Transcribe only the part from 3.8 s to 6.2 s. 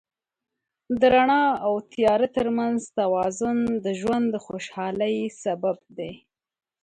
د ژوند د خوشحالۍ سبب دی.